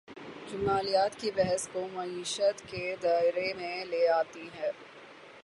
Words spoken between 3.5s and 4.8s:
میں لے آتی ہے۔